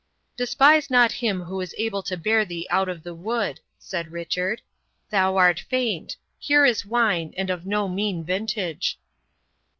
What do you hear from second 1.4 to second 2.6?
who is able to bear